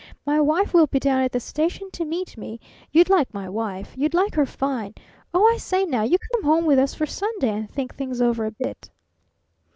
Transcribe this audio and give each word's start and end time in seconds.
My 0.25 0.41
wife 0.41 0.73
will 0.73 0.87
be 0.87 0.97
down 0.99 1.21
at 1.21 1.31
the 1.31 1.39
station 1.39 1.91
to 1.91 2.05
meet 2.05 2.35
me. 2.35 2.59
You'd 2.91 3.07
like 3.07 3.31
my 3.35 3.47
wife. 3.47 3.93
You'd 3.95 4.15
like 4.15 4.33
her 4.33 4.47
fine! 4.47 4.95
Oh, 5.31 5.45
I 5.53 5.57
say 5.57 5.85
now, 5.85 6.01
you 6.01 6.17
come 6.33 6.43
home 6.43 6.65
with 6.65 6.79
us 6.79 6.95
for 6.95 7.05
Sunday, 7.05 7.49
and 7.51 7.69
think 7.69 7.93
things 7.93 8.19
over 8.19 8.45
a 8.47 8.51
bit." 8.51 8.89